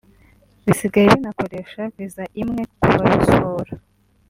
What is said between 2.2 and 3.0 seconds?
imwe ku